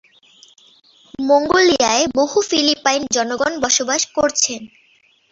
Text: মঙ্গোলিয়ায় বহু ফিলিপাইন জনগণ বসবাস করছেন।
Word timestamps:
মঙ্গোলিয়ায় 1.19 2.05
বহু 2.17 2.37
ফিলিপাইন 2.49 3.01
জনগণ 3.15 3.53
বসবাস 3.63 4.01
করছেন। 4.17 4.61